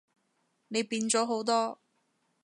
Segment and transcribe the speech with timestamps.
[0.69, 1.79] 你變咗好多